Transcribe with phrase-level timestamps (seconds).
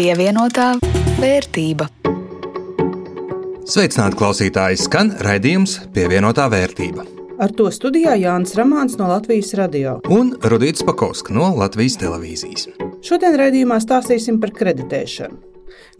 [0.00, 0.78] Pievienotā
[1.20, 1.84] vērtība.
[3.68, 4.78] Sveicināti klausītāji!
[4.80, 7.04] Skan raidījums Pievienotā vērtība.
[7.36, 9.98] Ar to studijā Jānis Rāmāns no Latvijas radio.
[10.08, 12.70] Un Rudīts Pakausks no Latvijas televīzijas.
[13.04, 15.49] Šodien raidījumā stāstīsim par kreditēšanu.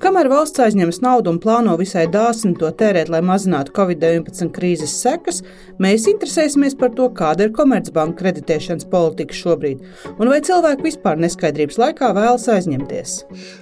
[0.01, 5.43] Kamēr valsts aizņemas naudu un plāno visai dāsni to tērēt, lai mazinātu Covid-19 krīzes sekas,
[5.83, 9.85] mēs interesēsimies par to, kāda ir Komercbanka kreditēšanas politika šobrīd
[10.17, 13.17] un vai cilvēki vispār neskaidrības laikā vēlas aizņemties.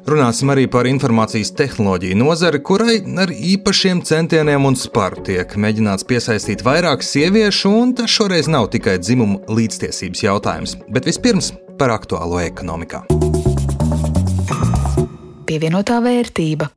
[0.08, 6.64] Runāsim arī par informācijas tehnoloģiju nozari, kurai ar īpašiem centieniem un sparu tiek mēģināts piesaistīt
[6.66, 13.04] vairāk sieviešu, un tas šoreiz nav tikai dzimuma līdztiesības jautājums, bet vispirms par aktuālo ekonomikā
[15.48, 16.68] pievienotā vērtība.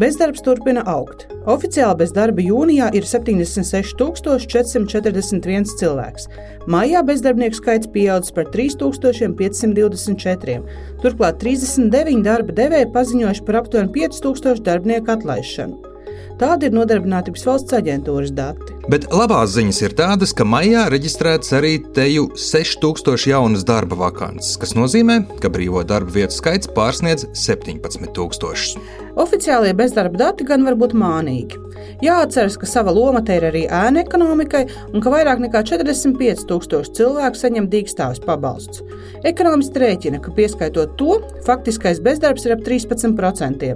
[0.00, 1.28] Bezdarbs turpina augt.
[1.46, 6.26] Oficiāli bez darba jūnijā ir 76,441 cilvēks.
[6.66, 10.58] Maijā bezdarbnieku skaits pieaudzis par 3,524.
[11.04, 15.93] Turklāt 39 darba devēji paziņojuši par aptuveni 5000 darbinieku atlaišanu.
[16.34, 18.74] Tādi ir Nodarbinātības valsts aģentūras dati.
[18.90, 24.74] Bet labās ziņas ir tādas, ka maijā reģistrēts arī teju 6000 jaunas darba vakances, kas
[24.74, 28.82] nozīmē, ka brīvo darba vietu skaits pārsniedz 17000.
[29.14, 31.62] Oficiālie bezdarba dati gan var būt mānīgi.
[32.04, 37.40] Jāatceras, ka sava loma te ir arī ēna ekonomikai un ka vairāk nekā 45,000 cilvēku
[37.40, 38.82] saņem dīkstāvis pabalstus.
[39.24, 43.70] Ekonomisti rēķina, ka pieskaitot to, faktiskais bezdarbs ir ap 13%,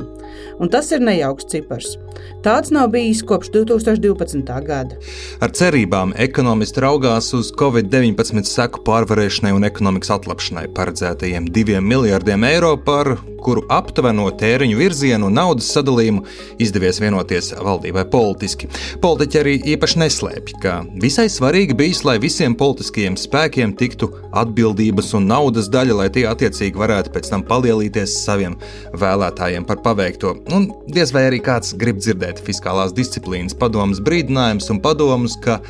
[0.59, 1.97] un tas ir nejauks cipars.
[2.45, 4.53] Tāds nav bijis kopš 2012.
[4.67, 4.99] gada.
[5.41, 12.77] Ar cerībām ekonomisti raugās uz Covid-19 seku pārvarēšanai un ekonomikas atlapšanai paredzētajiem diviem miljardiem eiro,
[12.77, 16.25] par kuru aptuveno tēriņu virzienu un naudas sadalījumu
[16.63, 17.53] izdevies vienoties
[17.99, 18.69] valdībai politiski.
[19.03, 25.27] Politiķi arī īpaši neslēpj, ka visai svarīgi bijis, lai visiem politiskajiem spēkiem tiktu atbildības un
[25.29, 28.57] naudas daļa, lai tie attiecīgi varētu pēc tam palielīties saviem
[28.93, 30.37] vēlētājiem par paveikto.
[30.55, 35.61] Un diez vai arī kāds grib dzirdēt fiskālās disciplīnas padomus brīdinājumus un padomus, ka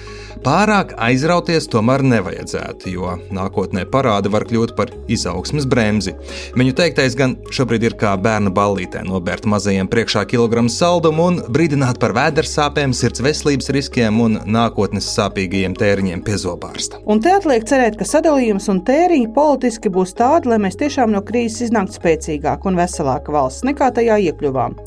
[0.44, 6.14] pārāk aizrauties tomēr nevajadzētu, jo nākotnē parādi var kļūt par izaugsmes bremzi.
[6.58, 12.00] Viņu teiktais gan šobrīd ir kā bērnu ballītē nobērt mazajiem priekšā kilogramu saldumu un brīdināt
[12.02, 17.00] par vēdersāpēm, sirds veselības riskiem un nākotnes sāpīgajiem tēriņiem pie zobārsta.
[17.10, 21.24] Un te atliek cerēt, ka sadalījums un tēriņi politiski būs tādi, lai mēs tiešām no
[21.26, 24.78] krīzes iznāktu spēcīgāka un veselāka valsts nekā tajā iekļuvām.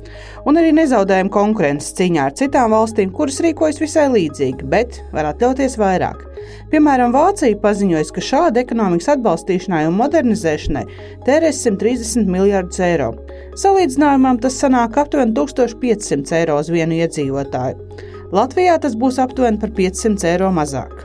[0.48, 5.80] Un arī nezaudējam konkurences cīņā ar citām valstīm, kuras rīkojas visai līdzīgi, bet var atļauties
[5.82, 6.31] vairāk.
[6.72, 10.86] Piemēram, Vācija paziņoja, ka šāda ekonomikas atbalstīšanai un modernizēšanai
[11.28, 13.12] tērēs 130 miljardus eiro.
[13.60, 18.08] Salīdzinājumam tas sanāk aptuveni 1500 eiro uz vienu iedzīvotāju.
[18.32, 20.96] Latvijā tas būs aptuveni par 500 eiro mazāk.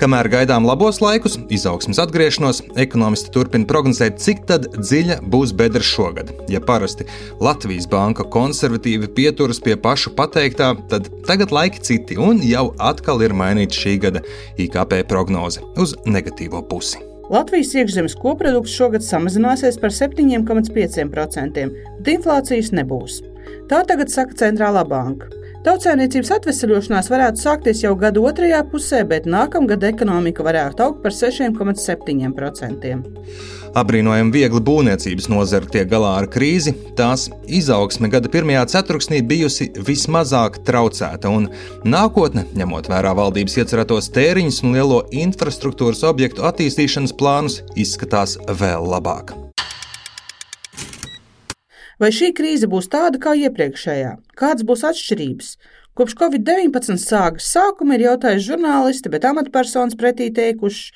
[0.00, 4.42] Kamēr gaidām labos laikus, izaugsmas atgriešanos, ekonomisti turpina prognozēt, cik
[4.74, 6.32] dziļa būs bedra šogad.
[6.50, 7.06] Ja parasti
[7.42, 13.36] Latvijas banka konservatīvi pieturas pie pašu pateiktā, tad tagad laiki citi, un jau atkal ir
[13.36, 14.24] mainīta šī gada
[14.58, 16.98] IKP prognoze uz negatīvo pusi.
[17.30, 21.70] Latvijas iekšzemes koprodukts šogad samazināsies par 7,5%,
[22.02, 23.22] bet inflācijas nebūs.
[23.70, 25.30] Tā tagad saka Centrālā banka.
[25.64, 32.90] Tautsēmniecības atvesaļošanās varētu sākties jau gada otrajā pusē, bet nākamgad ekonomika varētu augt par 6,7%.
[33.74, 36.74] Abrīnojami viegli būvniecības nozara tiek galā ar krīzi.
[36.98, 41.48] Tās izaugsme gada pirmajā ceturksnī bijusi vismazāk traucēta, un
[41.88, 49.43] nākotne, ņemot vērā valdības iecerētos tēriņus un lielo infrastruktūras objektu attīstīšanas plānus, izskatās vēl labāk.
[52.02, 54.12] Vai šī krīze būs tāda kā iepriekšējā?
[54.38, 55.56] Kādas būs atšķirības?
[55.94, 60.88] Kopš Covid-19 sākas sākuma ir jautājuši žurnālisti, bet amatpersonas pretī teikuši,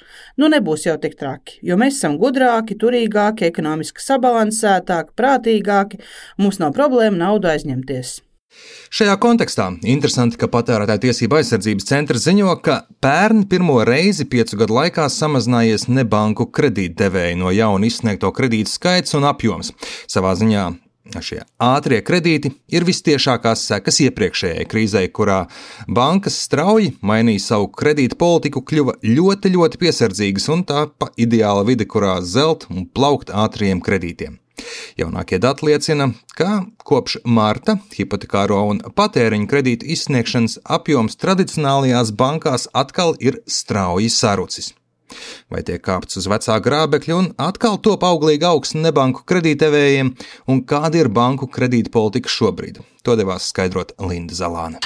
[0.42, 6.00] nu nebūs jau tik traki, jo mēs esam gudrāki, turīgāki, ekonomiski sabalansētāki, prātīgāki,
[6.42, 8.18] mums nav problēma naudu aizņemties.
[8.90, 14.80] Šajā kontekstā interesanti, ka Patērētāja tiesība aizsardzības centrs ziņo, ka pērn pirmo reizi piecu gadu
[14.80, 19.70] laikā samazinājies nebanku kredītdevēju no jauna izsniegto kredītu skaits un apjoms.
[20.10, 20.66] Savā ziņā
[21.08, 25.38] Šie ātrie kredīti ir vistiešākās sekas iepriekšējai krīzei, kurā
[25.88, 31.88] bankas strauji mainīja savu kredītu politiku, kļuva ļoti, ļoti piesardzīgas un tā pa ideāla vide,
[31.88, 34.36] kurā zelt un plaukt ātriem kredītiem.
[34.98, 43.16] Jaunākie dati liecina, ka kopš marta hipotekāro un patēriņa kredītu izsniegšanas apjoms tradicionālajās bankās atkal
[43.22, 44.74] ir strauji sarucis.
[45.52, 50.14] Vai tiek kāpts uz vecā grābekļa un atkal top auglīga augsts nebanku kredītevējiem,
[50.48, 52.82] un kāda ir banku kredīta politika šobrīd?
[53.06, 54.82] To devās skaidrot Linda Zalāne.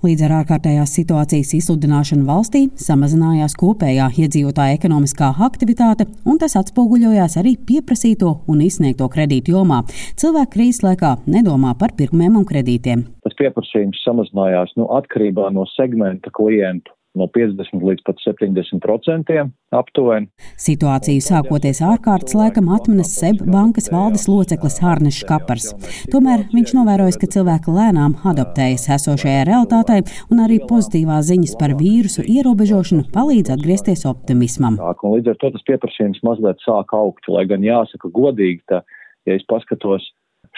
[0.00, 7.52] Līdz ar ārkārtējās situācijas izsludināšanu valstī samazinājās kopējā iedzīvotāja ekonomiskā aktivitāte, un tas atspoguļojās arī
[7.68, 9.82] pieprasīto un izsniegto kredītu jomā.
[10.20, 13.04] Cilvēki krīzes laikā nedomā par pirkumiem un kredītiem.
[13.26, 20.28] Tas pieprasījums samazinājās nu, atkarībā no segmenta klientu no 50 līdz pat 70 procentiem aptuveni.
[20.60, 25.70] Situāciju sākoties ārkārtas laikam atminas SEB bankas valdes loceklis Hārnešs Kapars.
[26.12, 32.24] Tomēr viņš novērojis, ka cilvēki lēnām adaptējas esošajai realitātei un arī pozitīvās ziņas par vīrusu
[32.36, 34.78] ierobežošanu palīdz atgriezties optimismam.
[34.78, 38.84] Līdz ar to tas pieprasījums mazliet sāk augt, lai gan jāsaka godīgi, tā,
[39.26, 40.06] ja es paskatos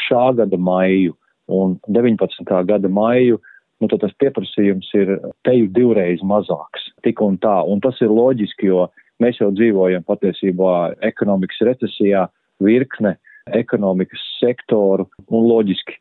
[0.08, 1.16] šā gada maiju
[1.52, 2.44] un 19.
[2.68, 3.40] gada maiju,
[3.82, 6.86] nu, tad tas pieprasījums ir teju divreiz mazāks.
[7.02, 7.56] Tik un tā.
[7.66, 8.86] Un tas ir loģiski, jo
[9.22, 12.28] mēs jau dzīvojam patiesībā ekonomikas recesijā,
[12.62, 13.16] virkne
[13.58, 15.98] ekonomikas sektoru un loģiski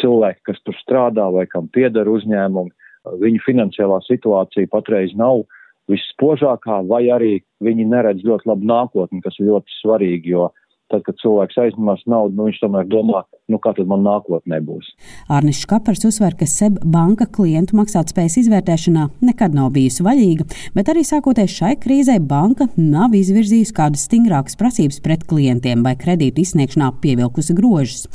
[0.00, 2.72] cilvēki, kas tur strādā vai kam piedara uzņēmumi,
[3.20, 5.44] viņu finansiālā situācija patreiz nav
[5.90, 10.48] visspožākā, vai arī viņi neredz ļoti labu nākotni, kas ir ļoti svarīgi, jo
[10.92, 14.86] tad, kad cilvēks aizņemās naudu, nu, viņš tomēr domā, nu, kā tad man nākotnē būs.
[15.32, 20.46] Arnis Škapars uzsver, ka SEB banka klientu maksātspējas izvērtēšanā nekad nav bijusi vaļīga,
[20.76, 26.40] bet arī sākoties šai krīzē banka nav izvirzījusi kādas stingrākas prasības pret klientiem vai kredītu
[26.40, 28.06] izsniegšanā pievilkusi grožus.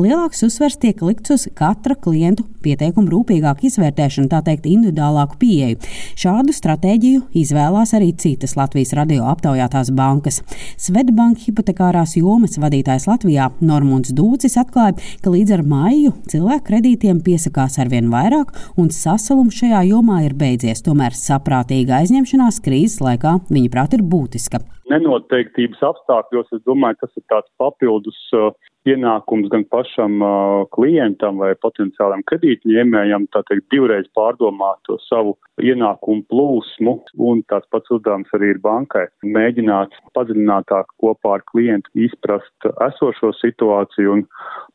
[0.00, 5.82] Lielāks uzsvers tiek likts uz katra klientu pieteikumu rūpīgāku izvērtēšanu, tā teikt, individuālāku pieeju.
[6.18, 10.40] Šādu stratēģiju izvēlās arī citas Latvijas radio aptaujātās bankas.
[10.80, 17.20] Svedbanka hipotekārās jomas vadītājs Latvijā Normunds Dūcis atklāja, atklāja, ka līdz ar maiju cilvēku kredītiem
[17.24, 20.82] piesakās arvien vairāk, un sasalums šajā jomā ir beidzies.
[20.86, 24.62] Tomēr saprātīga aizņemšanās krīzes laikā, viņa prāt, ir būtiska.
[24.88, 28.54] Nenoteiktības apstākļos, es domāju, tas ir tāds papildus uh,
[28.88, 36.24] ienākums gan pašam uh, klientam vai potenciālam kredītņēmējam, tā teikt, divreiz pārdomāt to savu ienākumu
[36.32, 36.94] plūsmu,
[37.28, 44.16] un tāds pats uzdevums arī ir bankai- mēģināt padziļinātāk kopā ar klientu izprast esošo situāciju
[44.16, 44.24] un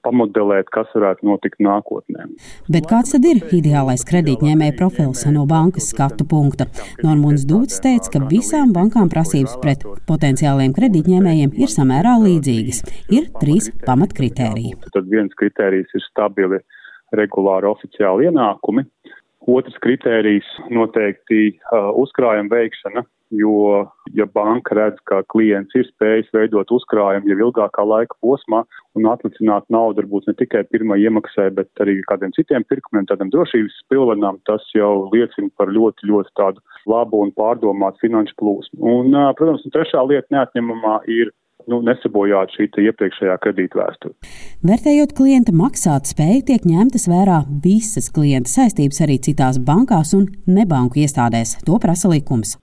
[0.05, 2.27] pamodelēt, kas varētu notikt nākotnē.
[2.71, 6.67] Bet kāds tad ir ideālais kredītņēmēja profils no bankas skatu punkta?
[7.03, 12.83] Normons Dūts teica, ka visām bankām prasības pret potenciāliem kredītņēmējiem ir samērā līdzīgas.
[13.13, 14.77] Ir trīs pamatkritēriji.
[14.94, 16.61] Tad viens kritērijs ir stabili
[17.13, 18.85] regulāri oficiāli ienākumi.
[19.49, 23.03] Otrs kritērijs noteikti uh, uzkrājuma veikšana,
[23.35, 23.81] jo,
[24.15, 28.61] ja banka redz, ka klients ir spējis veidot uzkrājumu jau ilgākā laika posmā
[28.95, 33.81] un atlicināt naudu varbūt ne tikai pirmā iemaksai, bet arī kādiem citiem pirkumiem, tādam drošības
[33.91, 38.79] pilvenām, tas jau liecina par ļoti, ļoti tādu labu un pārdomātu finanšu plūsmu.
[38.79, 41.33] Un, uh, protams, un trešā lieta neatņemamā ir
[41.71, 44.15] nu, nesabojāt šī iepriekšējā kredīta vēsture.
[44.68, 51.04] Vērtējot klienta maksāt spēju, tiek ņemtas vērā visas klienta saistības arī citās bankās un nebanku
[51.04, 51.57] iestādēs.
[51.68, 52.57] To prasa likums.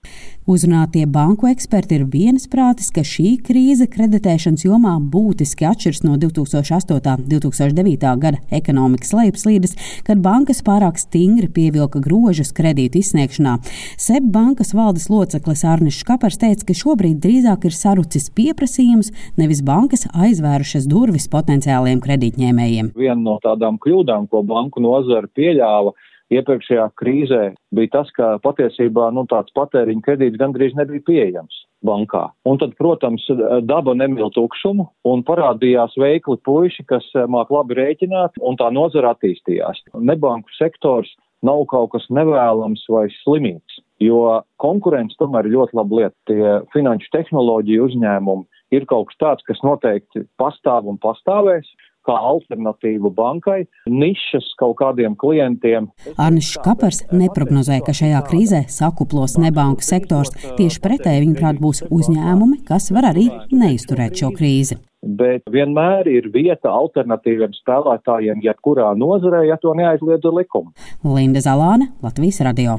[0.49, 7.13] Uzrunātie banku eksperti ir viensprātis, ka šī krīze kreditēšanas jomā būtiski atšķiras no 2008.
[7.13, 8.15] un 2009.
[8.19, 13.59] gada ekonomikas lejupslīdes, kad bankas pārāk stingri pievilka grožus kredītu izsniegšanā.
[14.01, 19.61] SEB bankas valdes loceklis Arnis Škapars teica, ka šobrīd drīzāk ir sarucis pieprasījums pieejams, nevis
[19.63, 22.93] bankas aizvērušas durvis potenciāliem kredītņēmējiem.
[22.95, 25.93] Viena no tādām kļūdām, ko banku nozara pieļāva,
[26.31, 32.29] iepriekšējā krīzē bija tas, ka patiesībā nu, tāds patēriņa kredīts gandrīz nebija pieejams bankā.
[32.45, 33.25] Un tad, protams,
[33.63, 39.15] daba nemīl tukšumu un parādījās veikli puiši, kas eh, māk labi rēķināt, un tā nozara
[39.15, 39.83] attīstījās.
[39.97, 41.11] Nebanku sektors
[41.43, 46.15] nav kaut kas nevēlams vai slimīgs, jo konkurence tomēr ir ļoti laba lieta.
[46.29, 51.69] Tie finanšu tehnoloģiju uzņēmumi ir kaut kas tāds, kas noteikti pastāv un pastāvēs
[52.07, 55.89] kā alternatīvu bankai, nišas kaut kādiem klientiem.
[56.17, 60.33] Arnis Kapers neprognozē, ka šajā krīzē sakuplos nebanku sektors.
[60.57, 64.79] Tieši pretēji viņuprāt būs uzņēmumi, kas var arī neizturēt šo krīzi.
[65.01, 70.73] Bet vienmēr ir vieta alternatīviem spēlētājiem, jebkurā nozarē, ja to neaizliedz likuma.
[71.01, 72.77] Linda Zalāne, Latvijas radio.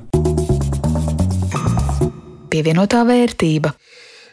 [2.53, 3.73] Pievienotā vērtība.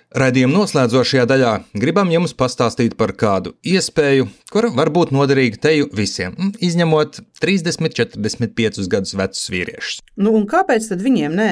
[0.10, 6.34] Radījuma noslēdzošajā daļā gribam jums pastāstīt par kādu iespēju, kura var būt noderīga teju visiem,
[6.58, 10.00] izņemot 30, 45 gadus vecus vīriešus.
[10.18, 11.52] Nu, un kāpēc tad viņiem nē?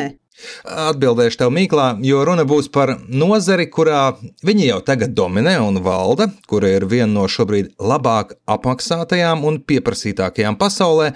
[0.67, 4.01] Atbildēšu tev mīklā, jo runa būs par nozari, kurā
[4.45, 10.59] viņi jau tagad dominē un valda, kura ir viena no šobrīd labāk apmaksātajām un pieprasītākajām
[10.61, 11.07] pasaulē,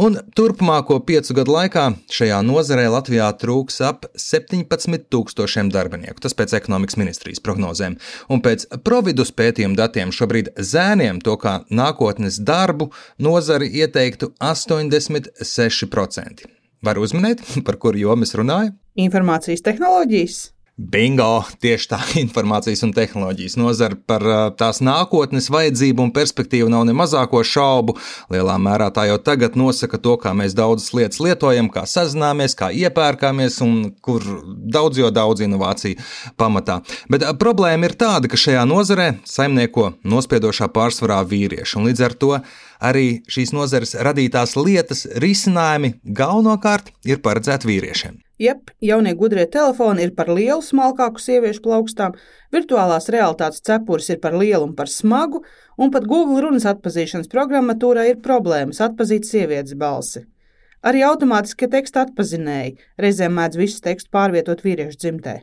[0.00, 6.22] un turpmāko piecu gadu laikā šajā nozarē Latvijā trūks ap 17 tūkstošiem darbinieku.
[6.24, 7.98] Tas pēc ekonomikas ministrijas prognozēm.
[8.32, 16.61] Un pēc providus pētījuma datiem šobrīd zēniem to kā nākotnes darbu nozari ieteiktu 86%.
[16.82, 18.74] Var uzminēt, par kuru jomu es runāju?
[18.98, 20.40] Informācijas tehnoloģijas.
[20.72, 21.44] Bingo!
[21.62, 24.24] Tieši tā informācijas un tehnoloģijas nozara par
[24.58, 27.94] tās nākotnes vajadzību un perspektīvu nav ne mazāko šaubu.
[28.32, 32.72] Lielā mērā tā jau tagad nosaka to, kā mēs daudzas lietas lietojam, kā sazināmies, kā
[32.74, 36.02] iepērkāmies un kur daudz jo daudz inovāciju
[36.40, 36.80] pamatā.
[37.12, 42.34] Bet problēma ir tāda, ka šajā nozarē saimnieko nospiedošā pārsvarā vīrieši, un līdz ar to
[42.82, 48.18] arī šīs nozares radītās lietas risinājumi galvenokārt ir paredzēti vīriešiem.
[48.42, 52.16] Jep, jaunie gudrie telefoni ir par lielu smalkāku sieviešu plaukstām,
[52.54, 55.44] virtuālās realitātes cepures ir par lielu un par smagu,
[55.78, 60.24] un pat Google runas atpazīšanas programmatūrā ir problēmas atpazīt sievietes balsi.
[60.82, 65.34] Arī automātiskie teksta atpazinēji reizēm mēdz visu tekstu pārvietot vīriešu dzimtē.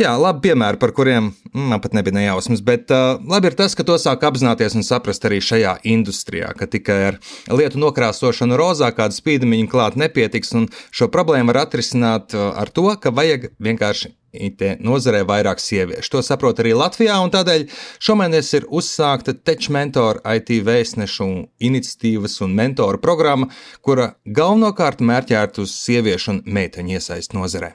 [0.00, 3.86] Jā, labi piemēri, par kuriem man pat nebija nejausmas, bet uh, labi ir tas, ka
[3.88, 9.16] to sāk apzināties un saprast arī šajā industrijā, ka tikai ar lietu nokrāsošanu rozā kādu
[9.16, 14.80] spīdumiņu klāt nepietiks, un šo problēmu var atrisināt uh, ar to, ka vajag vienkārši IT
[14.80, 16.10] nozarē vairāk sieviešu.
[16.14, 17.66] To saprot arī Latvijā, un tādēļ
[18.02, 21.28] šomēnes ir uzsākta Tech Mentor IT vēstnešu
[21.62, 23.50] iniciatīvas un mentoru programma,
[23.84, 27.74] kura galvenokārt mērķēta uz sieviešu un meiteņu iesaistu nozarē.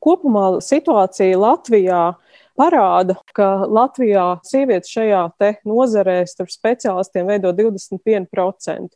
[0.00, 2.04] Kopumā situācija Latvijā
[2.60, 5.26] parāda, ka Latvijā sievietes šajā
[5.68, 8.88] nozarē starp speciālistiem veido 21%.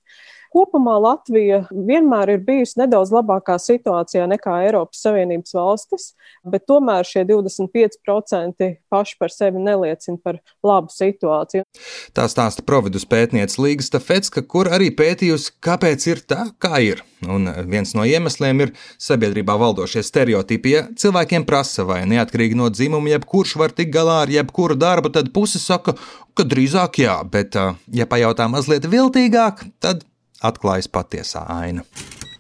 [0.55, 6.05] Kopumā Latvija vienmēr ir bijusi nedaudz labākā situācijā nekā Eiropas Savienības valstis,
[6.47, 11.67] bet tomēr šie 25% paši par sevi neliecina par labu situāciju.
[12.15, 17.03] Tā stāsta providus pētniece Līga Stafetska, kur arī pētījusi, kāpēc ir tā, kā ir.
[17.27, 20.77] Un viens no iemesliem ir sabiedrībā valdošie stereotipi.
[20.77, 25.35] Ja cilvēkiem prasa, vai neatkarīgi no dzimuma, jebkurš var tikt galā ar jebkuru darbu, tad
[25.35, 25.99] puse saka,
[26.39, 27.59] ka drīzāk jā, bet,
[27.91, 30.07] ja pajautā mazliet viltīgāk, tad
[30.45, 31.85] atklājas patiesā aina.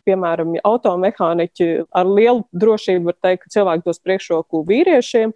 [0.04, 5.32] Piemēram, automehāniķi ar lielu drošību var teikt, ka cilvēki dos priekšroku vīriešiem,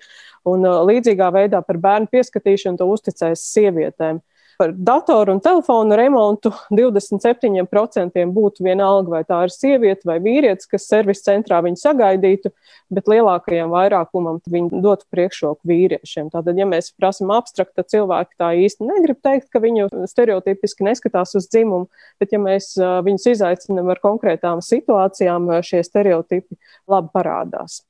[0.49, 4.21] un līdzīgā veidā par bērnu pieskatīšanu to uzticēs sievietēm
[4.59, 10.89] par datoru un telefonu remontu 27% būtu vienalga, vai tā ir sieviete vai vīrietis, kas
[10.91, 12.51] servis centrā viņu sagaidītu,
[12.91, 16.33] bet lielākajam vairākumam viņi dotu priekšroku vīriešiem.
[16.35, 21.37] Tātad, ja mēs prasam abstrakt, tad cilvēki tā īsti negrib teikt, ka viņu stereotipiski neskatās
[21.39, 21.87] uz dzimumu,
[22.19, 26.59] bet ja mēs viņus izaicinām ar konkrētām situācijām, šie stereotipi
[26.91, 27.85] labi parādās.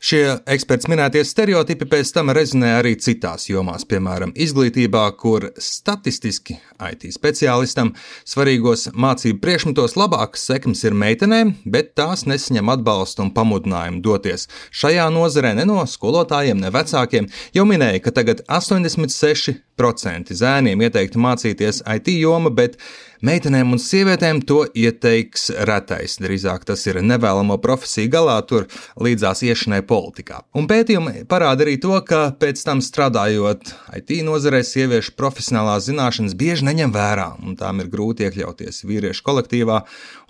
[0.00, 7.04] Šie eksperts minētie stereotipi pēc tam rezonē arī citās jomās, piemēram, izglītībā, kur statistiski IT
[7.12, 7.90] speciālistam
[8.24, 15.04] svarīgos mācību priekšmetos labākas sekmes ir meitenēm, bet tās nesaņem atbalstu un pamudinājumu doties šajā
[15.12, 17.28] nozarē ne no skolotājiem, ne vecākiem.
[17.52, 22.80] Jau minēja, ka tagad 86% zēniem ieteikti mācīties IT joma, bet
[23.20, 26.14] Meitenēm un sievietēm to ieteiks retais.
[26.24, 28.64] Drīzāk tas ir nevēlamo profesiju galā, tur
[28.96, 30.40] līdzās iešanai politikā.
[30.56, 36.64] Un pētījumi parāda arī to, ka pēc tam strādājot IT nozarē, sieviešu profesionālās zināšanas bieži
[36.70, 39.82] neņem vērā, un tām ir grūti iekļauties vīriešu kolektīvā,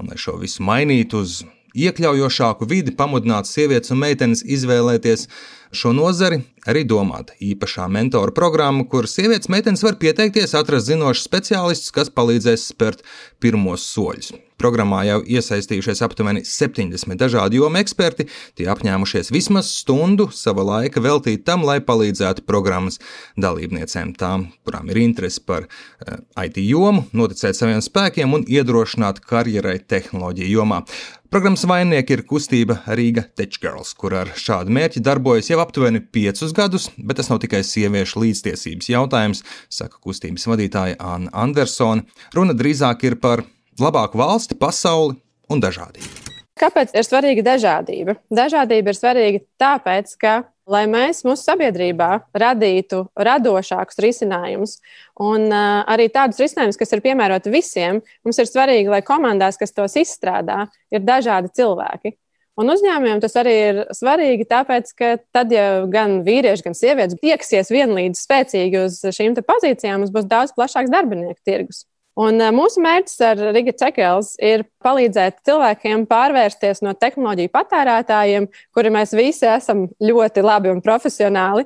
[0.02, 1.40] un lai šo visu mainītu uz
[1.76, 5.26] iekļaujošāku vidi, pamudināt sievietes un meitenes izvēlēties
[5.72, 11.94] šo nozari, arī domāta īpašā mentora programma, kur sievietes meitenes var pieteikties, atrast zinošus speciālistus,
[11.94, 13.06] kas palīdzēs spērt
[13.40, 14.34] pirmos soļus.
[14.60, 18.26] Programmā jau iesaistījušies aptuveni 70 dažādu jomu eksperti,
[18.58, 22.98] tie apņēmušies vismaz stundu sava laika veltīt tam, lai palīdzētu programmas
[23.40, 29.78] dalībniecēm, tām, kurām ir interese par eh, IT jomu, noticēt saviem spēkiem un iedrošināt karjerai
[29.80, 30.82] tehnoloģiju jomā.
[31.30, 36.52] Programmas vainnieki ir kustība Rīga Tech Girls, kur ar šādu mērķi darbojas jau aptuveni piecus
[36.52, 39.40] gadus, bet tas nav tikai sieviešu līdztiesības jautājums,
[39.72, 42.04] saka kustības vadītāja Anna Andersone.
[42.34, 43.44] Runa drīzāk ir par
[43.78, 45.18] labāku valsti, pasauli
[45.50, 46.30] un dažādību.
[46.60, 48.18] Kāpēc ir svarīga dažādība?
[48.28, 50.32] Dažādība ir svarīga tāpēc, ka,
[50.70, 54.76] lai mēs mūsu sabiedrībā radītu radošākus risinājumus
[55.24, 59.72] un uh, arī tādus risinājumus, kas ir piemēroti visiem, mums ir svarīgi, lai komandās, kas
[59.72, 62.14] tos izstrādā, ir dažādi cilvēki.
[62.60, 67.72] Un uzņēmumiem tas arī ir svarīgi, tāpēc, ka tad, ja gan vīrieši, gan sievietes tieksies
[67.72, 71.86] vienlīdz spēcīgi uz šīm pozīcijām, mums būs daudz plašāks darbinieku tirgus.
[72.20, 79.14] Un mūsu mērķis ar Riga Cekels ir palīdzēt cilvēkiem pārvērsties no tehnoloģiju patērētājiem, kuri mēs
[79.16, 81.64] visi esam ļoti labi un profesionāli,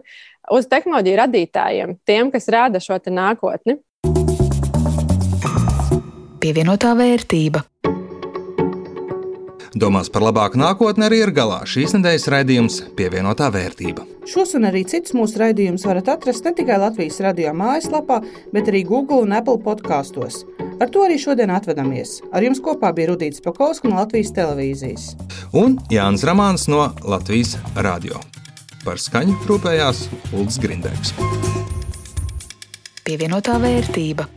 [0.54, 3.80] uz tehnoloģiju radītājiem, tiem, kas rada šo nākotni.
[6.44, 7.64] Pievienotā vērtība.
[9.74, 14.04] Domās par labāku nākotni arī ir galā šīs nedēļas raidījums Pievienotā vērtība.
[14.30, 18.20] Šos un arī citus mūsu raidījumus varat atrast ne tikai Latvijas radio mājaslapā,
[18.54, 20.44] bet arī Google un Apple podkastos.
[20.78, 22.20] Ar to arī šodien atvedamies.
[22.30, 25.08] Ar jums kopā bija Rudīts Pakausks no Latvijas televīzijas.
[25.58, 28.22] Un Jānis Ramāns no Latvijas radio.
[28.86, 31.14] Par skaņu rūpējās Ulrichs Grindēks.
[33.02, 34.30] Pievienotā vērtība.